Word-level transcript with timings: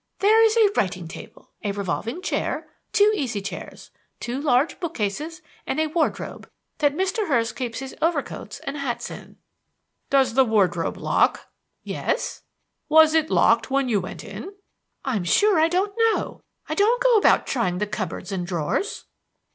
"There 0.17 0.43
is 0.43 0.57
a 0.57 0.71
writing 0.75 1.07
table, 1.07 1.51
a 1.63 1.71
revolving 1.71 2.23
chair, 2.23 2.67
two 2.91 3.11
easy 3.13 3.39
chairs, 3.39 3.91
two 4.19 4.41
large 4.41 4.79
book 4.79 4.95
cases, 4.95 5.43
and 5.67 5.79
a 5.79 5.85
wardrobe 5.85 6.49
that 6.79 6.95
Mr. 6.95 7.27
Hurst 7.27 7.55
keeps 7.55 7.77
his 7.77 7.95
overcoats 8.01 8.57
and 8.61 8.77
hats 8.77 9.11
in." 9.11 9.37
"Does 10.09 10.33
the 10.33 10.43
wardrobe 10.43 10.97
lock?" 10.97 11.49
"Yes." 11.83 12.41
"Was 12.89 13.13
it 13.13 13.29
locked 13.29 13.69
when 13.69 13.89
you 13.89 14.01
went 14.01 14.23
in?" 14.23 14.55
"I'm 15.05 15.23
sure 15.23 15.59
I 15.59 15.67
don't 15.67 15.93
know. 16.15 16.41
I 16.67 16.73
don't 16.73 17.03
go 17.03 17.17
about 17.17 17.45
trying 17.45 17.77
the 17.77 17.85
cupboards 17.85 18.31
and 18.31 18.47
drawers." 18.47 19.05